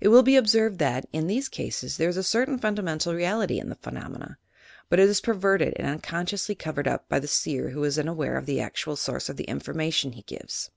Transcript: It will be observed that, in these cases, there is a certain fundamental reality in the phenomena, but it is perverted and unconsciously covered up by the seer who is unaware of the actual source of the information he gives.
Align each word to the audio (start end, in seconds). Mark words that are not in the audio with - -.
It 0.00 0.08
will 0.08 0.24
be 0.24 0.34
observed 0.34 0.78
that, 0.80 1.06
in 1.12 1.28
these 1.28 1.48
cases, 1.48 1.96
there 1.96 2.08
is 2.08 2.16
a 2.16 2.24
certain 2.24 2.58
fundamental 2.58 3.14
reality 3.14 3.60
in 3.60 3.68
the 3.68 3.76
phenomena, 3.76 4.36
but 4.88 4.98
it 4.98 5.08
is 5.08 5.20
perverted 5.20 5.74
and 5.76 5.86
unconsciously 5.86 6.56
covered 6.56 6.88
up 6.88 7.08
by 7.08 7.20
the 7.20 7.28
seer 7.28 7.68
who 7.68 7.84
is 7.84 7.96
unaware 7.96 8.36
of 8.36 8.46
the 8.46 8.60
actual 8.60 8.96
source 8.96 9.28
of 9.28 9.36
the 9.36 9.44
information 9.44 10.10
he 10.14 10.22
gives. 10.22 10.72